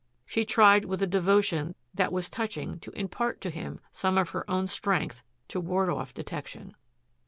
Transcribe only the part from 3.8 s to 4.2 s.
some